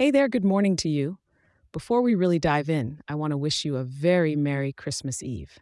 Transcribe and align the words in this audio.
Hey 0.00 0.10
there, 0.10 0.30
good 0.30 0.46
morning 0.46 0.76
to 0.76 0.88
you. 0.88 1.18
Before 1.72 2.00
we 2.00 2.14
really 2.14 2.38
dive 2.38 2.70
in, 2.70 3.02
I 3.06 3.14
want 3.14 3.32
to 3.32 3.36
wish 3.36 3.66
you 3.66 3.76
a 3.76 3.84
very 3.84 4.34
Merry 4.34 4.72
Christmas 4.72 5.22
Eve. 5.22 5.58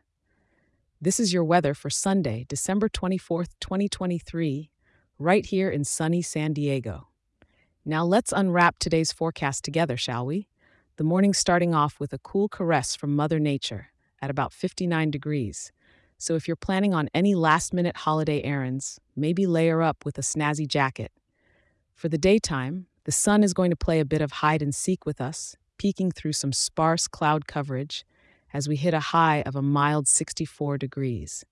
This 1.00 1.18
is 1.18 1.32
your 1.32 1.42
weather 1.42 1.74
for 1.74 1.90
Sunday, 1.90 2.46
December 2.48 2.88
24th, 2.88 3.48
2023, 3.58 4.70
right 5.18 5.44
here 5.44 5.68
in 5.68 5.82
sunny 5.82 6.22
San 6.22 6.52
Diego. 6.52 7.08
Now 7.84 8.04
let's 8.04 8.32
unwrap 8.32 8.78
today's 8.78 9.10
forecast 9.10 9.64
together, 9.64 9.96
shall 9.96 10.24
we? 10.24 10.46
The 10.98 11.02
morning 11.02 11.34
starting 11.34 11.74
off 11.74 11.98
with 11.98 12.12
a 12.12 12.18
cool 12.18 12.48
caress 12.48 12.94
from 12.94 13.16
Mother 13.16 13.40
Nature 13.40 13.88
at 14.22 14.30
about 14.30 14.52
59 14.52 15.10
degrees. 15.10 15.72
So 16.16 16.36
if 16.36 16.46
you're 16.46 16.54
planning 16.54 16.94
on 16.94 17.10
any 17.12 17.34
last 17.34 17.74
minute 17.74 17.96
holiday 17.96 18.40
errands, 18.44 19.00
maybe 19.16 19.48
layer 19.48 19.82
up 19.82 20.04
with 20.04 20.16
a 20.16 20.22
snazzy 20.22 20.68
jacket. 20.68 21.10
For 21.96 22.08
the 22.08 22.18
daytime, 22.18 22.86
the 23.08 23.12
sun 23.12 23.42
is 23.42 23.54
going 23.54 23.70
to 23.70 23.74
play 23.76 24.00
a 24.00 24.04
bit 24.04 24.20
of 24.20 24.32
hide 24.32 24.60
and 24.60 24.74
seek 24.74 25.06
with 25.06 25.18
us, 25.18 25.56
peeking 25.78 26.10
through 26.10 26.34
some 26.34 26.52
sparse 26.52 27.08
cloud 27.08 27.46
coverage 27.46 28.04
as 28.52 28.68
we 28.68 28.76
hit 28.76 28.92
a 28.92 29.00
high 29.00 29.42
of 29.46 29.56
a 29.56 29.62
mild 29.62 30.06
64 30.06 30.76
degrees. 30.76 31.42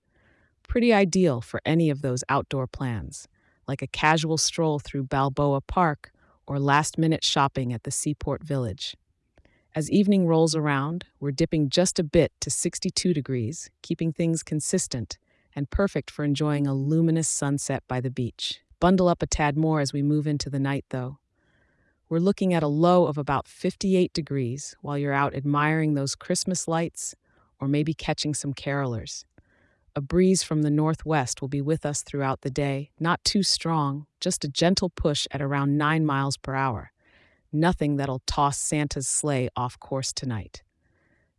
Pretty 0.67 0.93
ideal 0.93 1.41
for 1.41 1.59
any 1.65 1.89
of 1.89 2.03
those 2.03 2.23
outdoor 2.29 2.67
plans, 2.67 3.27
like 3.67 3.81
a 3.81 3.87
casual 3.87 4.37
stroll 4.37 4.77
through 4.77 5.05
Balboa 5.05 5.61
Park 5.61 6.11
or 6.45 6.59
last 6.59 6.95
minute 6.95 7.23
shopping 7.23 7.73
at 7.73 7.85
the 7.85 7.89
Seaport 7.89 8.43
Village. 8.43 8.95
As 9.73 9.89
evening 9.89 10.27
rolls 10.27 10.55
around, 10.55 11.05
we're 11.19 11.31
dipping 11.31 11.71
just 11.71 11.97
a 11.97 12.03
bit 12.03 12.31
to 12.41 12.51
62 12.51 13.15
degrees, 13.15 13.71
keeping 13.81 14.13
things 14.13 14.43
consistent 14.43 15.17
and 15.55 15.71
perfect 15.71 16.11
for 16.11 16.23
enjoying 16.23 16.67
a 16.67 16.75
luminous 16.75 17.27
sunset 17.27 17.81
by 17.87 17.99
the 17.99 18.11
beach. 18.11 18.59
Bundle 18.79 19.07
up 19.07 19.23
a 19.23 19.25
tad 19.25 19.57
more 19.57 19.79
as 19.79 19.91
we 19.91 20.03
move 20.03 20.27
into 20.27 20.51
the 20.51 20.59
night, 20.59 20.85
though. 20.91 21.17
We're 22.09 22.19
looking 22.19 22.53
at 22.53 22.63
a 22.63 22.67
low 22.67 23.05
of 23.05 23.17
about 23.17 23.47
58 23.47 24.13
degrees 24.13 24.75
while 24.81 24.97
you're 24.97 25.13
out 25.13 25.35
admiring 25.35 25.93
those 25.93 26.15
Christmas 26.15 26.67
lights 26.67 27.15
or 27.59 27.67
maybe 27.67 27.93
catching 27.93 28.33
some 28.33 28.53
carolers. 28.53 29.25
A 29.95 30.01
breeze 30.01 30.43
from 30.43 30.61
the 30.61 30.69
northwest 30.69 31.41
will 31.41 31.47
be 31.49 31.61
with 31.61 31.85
us 31.85 32.03
throughout 32.03 32.41
the 32.41 32.51
day, 32.51 32.91
not 32.99 33.23
too 33.23 33.43
strong, 33.43 34.05
just 34.19 34.45
a 34.45 34.47
gentle 34.47 34.89
push 34.89 35.27
at 35.31 35.41
around 35.41 35.77
9 35.77 36.05
miles 36.05 36.37
per 36.37 36.53
hour 36.53 36.91
nothing 37.51 37.97
that'll 37.97 38.21
toss 38.25 38.57
Santa's 38.57 39.07
sleigh 39.07 39.49
off 39.55 39.79
course 39.79 40.13
tonight. 40.13 40.63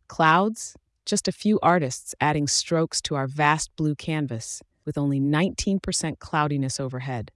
Clouds, 0.07 0.75
just 1.05 1.27
a 1.27 1.31
few 1.31 1.59
artists 1.61 2.15
adding 2.19 2.47
strokes 2.47 3.01
to 3.01 3.15
our 3.15 3.27
vast 3.27 3.75
blue 3.75 3.95
canvas 3.95 4.61
with 4.85 4.97
only 4.97 5.19
19% 5.19 6.19
cloudiness 6.19 6.79
overhead, 6.79 7.31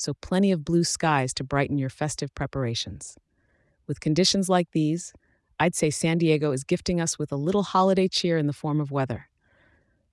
so 0.00 0.14
plenty 0.14 0.50
of 0.50 0.64
blue 0.64 0.82
skies 0.82 1.34
to 1.34 1.44
brighten 1.44 1.76
your 1.76 1.90
festive 1.90 2.34
preparations. 2.34 3.18
With 3.86 4.00
conditions 4.00 4.48
like 4.48 4.70
these, 4.72 5.12
I'd 5.58 5.74
say 5.74 5.90
San 5.90 6.16
Diego 6.16 6.52
is 6.52 6.64
gifting 6.64 7.00
us 7.00 7.18
with 7.18 7.30
a 7.30 7.36
little 7.36 7.64
holiday 7.64 8.08
cheer 8.08 8.38
in 8.38 8.46
the 8.46 8.54
form 8.54 8.80
of 8.80 8.90
weather. 8.90 9.28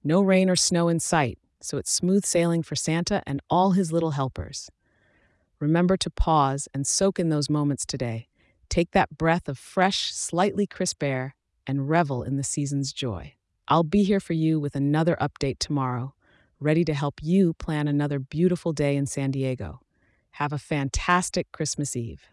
No 0.03 0.21
rain 0.21 0.49
or 0.49 0.57
snow 0.57 0.89
in 0.89 0.99
sight, 0.99 1.39
so 1.61 1.77
it's 1.77 1.91
smooth 1.91 2.25
sailing 2.25 2.63
for 2.63 2.75
Santa 2.75 3.23
and 3.25 3.41
all 3.49 3.71
his 3.71 3.93
little 3.93 4.11
helpers. 4.11 4.69
Remember 5.59 5.95
to 5.97 6.09
pause 6.09 6.67
and 6.73 6.85
soak 6.85 7.17
in 7.17 7.29
those 7.29 7.49
moments 7.49 7.85
today. 7.85 8.27
Take 8.69 8.91
that 8.91 9.17
breath 9.17 9.47
of 9.47 9.57
fresh, 9.57 10.13
slightly 10.13 10.67
crisp 10.67 11.01
air 11.01 11.33
and 11.65 11.89
revel 11.89 12.23
in 12.23 12.35
the 12.35 12.43
season's 12.43 12.91
joy. 12.91 13.35
I'll 13.69 13.83
be 13.83 14.03
here 14.03 14.19
for 14.19 14.33
you 14.33 14.59
with 14.59 14.75
another 14.75 15.17
update 15.21 15.59
tomorrow, 15.59 16.13
ready 16.59 16.83
to 16.85 16.93
help 16.93 17.21
you 17.21 17.53
plan 17.53 17.87
another 17.87 18.19
beautiful 18.19 18.73
day 18.73 18.95
in 18.95 19.05
San 19.05 19.31
Diego. 19.31 19.79
Have 20.31 20.53
a 20.53 20.57
fantastic 20.57 21.51
Christmas 21.51 21.95
Eve. 21.95 22.29